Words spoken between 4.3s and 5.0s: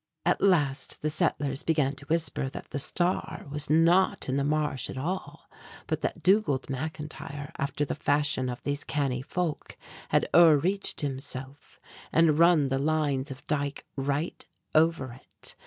the marsh at